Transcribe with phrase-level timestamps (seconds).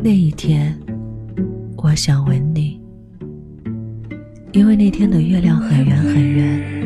[0.00, 0.78] 那一天，
[1.76, 2.80] 我想吻你，
[4.52, 6.78] 因为那天的月亮很圆很圆。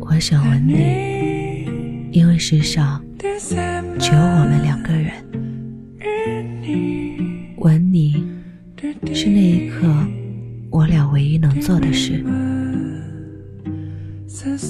[0.00, 3.02] 我想吻你，因为世上
[3.38, 3.54] 只
[4.12, 5.12] 有我们两个人。
[7.58, 8.24] 吻你
[9.12, 9.86] 是那一刻
[10.70, 12.24] 我俩唯一能做的事，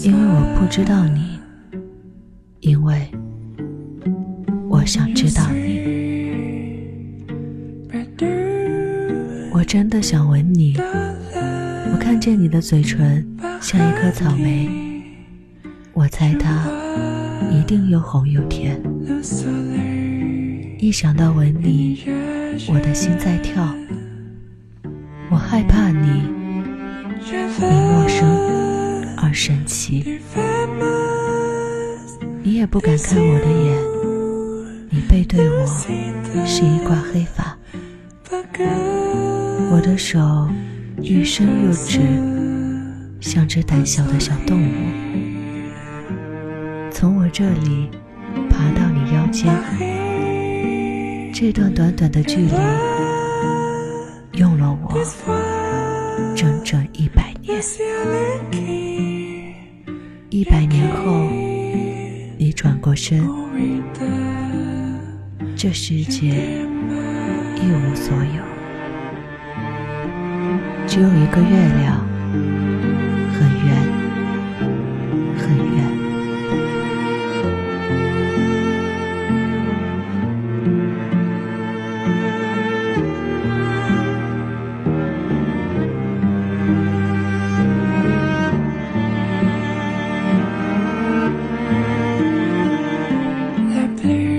[0.03, 1.39] 因为我不知道你，
[2.59, 3.09] 因为
[4.69, 5.70] 我想知道你。
[9.71, 10.75] 真的想吻你，
[11.93, 13.25] 我看见你的嘴唇
[13.61, 14.69] 像一颗草莓，
[15.93, 16.69] 我猜它
[17.53, 18.83] 一定又红又甜。
[20.81, 22.03] 一想到吻你，
[22.69, 23.73] 我的心在跳。
[25.31, 26.25] 我害怕你，
[27.61, 28.27] 你陌生
[29.19, 30.19] 而神奇，
[32.43, 33.79] 你也不敢看我的眼，
[34.91, 35.65] 你背对我
[36.45, 37.57] 是一挂黑发。
[39.81, 40.19] 我的手
[41.01, 42.01] 又伸又直，
[43.19, 44.75] 像只胆小的小动物，
[46.91, 47.89] 从我这里
[48.51, 49.51] 爬到你腰间。
[51.33, 52.53] 这段短短的距离，
[54.35, 54.93] 用了我
[56.37, 57.59] 整整一百年。
[60.29, 61.27] 一百年后，
[62.37, 63.27] 你转过身，
[65.57, 66.27] 这世界
[67.57, 68.50] 一无所有。
[70.91, 72.05] 只有一个月亮，
[73.33, 73.71] 很圆，
[75.37, 75.79] 很圆。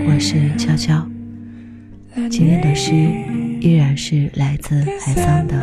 [0.06, 1.08] 我是悄悄，
[2.30, 2.92] 今天的诗
[3.62, 5.56] 依然是来自海桑的。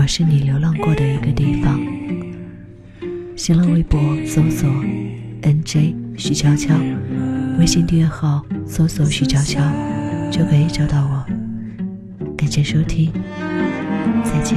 [0.00, 1.78] 我是你流浪过的一个地方。
[3.36, 4.66] 新浪微博搜索
[5.42, 6.74] “nj 徐悄悄”，
[7.60, 9.60] 微信订阅号搜索“徐悄悄”，
[10.32, 11.26] 就可以找到我。
[12.34, 13.12] 感谢收听，
[14.24, 14.56] 再见。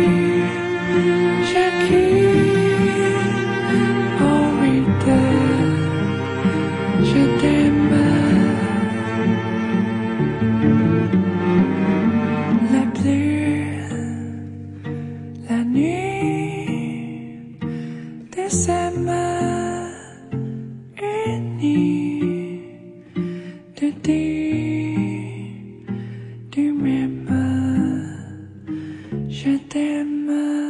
[15.49, 17.57] la nuit
[18.35, 19.89] des semaines
[21.01, 22.61] unies
[23.79, 25.81] de dire
[26.51, 27.27] du même
[29.29, 30.60] je t'aime.